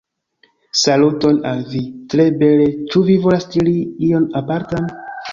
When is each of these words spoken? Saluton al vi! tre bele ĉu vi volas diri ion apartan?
Saluton 0.83 1.35
al 1.49 1.59
vi! 1.73 1.81
tre 2.13 2.25
bele 2.39 2.65
ĉu 2.93 3.01
vi 3.09 3.17
volas 3.25 3.45
diri 3.57 3.75
ion 4.09 4.25
apartan? 4.41 4.89